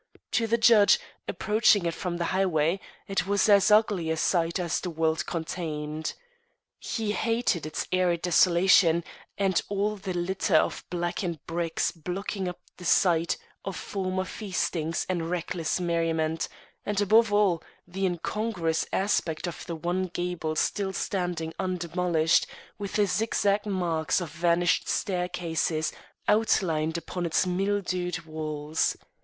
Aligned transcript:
To 0.31 0.47
the 0.47 0.57
judge, 0.57 0.99
approaching 1.27 1.85
it 1.85 1.93
from 1.93 2.17
the 2.17 2.23
highway, 2.33 2.79
it 3.07 3.27
was 3.27 3.47
as 3.47 3.69
ugly 3.69 4.09
a 4.09 4.17
sight 4.17 4.57
as 4.59 4.79
the 4.79 4.89
world 4.89 5.27
contained. 5.27 6.15
He 6.79 7.11
hated 7.11 7.67
its 7.67 7.87
arid 7.91 8.23
desolation 8.23 9.03
and 9.37 9.61
all 9.69 9.97
the 9.97 10.15
litter 10.15 10.55
of 10.55 10.83
blackened 10.89 11.45
bricks 11.45 11.91
blocking 11.91 12.47
up 12.47 12.59
the 12.77 12.83
site 12.83 13.37
of 13.63 13.75
former 13.75 14.25
feastings 14.25 15.05
and 15.07 15.29
reckless 15.29 15.79
merriment, 15.79 16.49
and, 16.83 16.99
above 16.99 17.31
all, 17.31 17.61
the 17.87 18.07
incongruous 18.07 18.87
aspect 18.91 19.45
of 19.47 19.63
the 19.67 19.75
one 19.75 20.07
gable 20.07 20.55
still 20.55 20.93
standing 20.93 21.53
undemolished, 21.59 22.47
with 22.79 22.93
the 22.93 23.05
zigzag 23.05 23.67
marks 23.67 24.19
of 24.19 24.31
vanished 24.31 24.87
staircases 24.89 25.93
outlined 26.27 26.97
upon 26.97 27.23
its 27.23 27.45
mildewed 27.45 28.25
walls. 28.25 28.97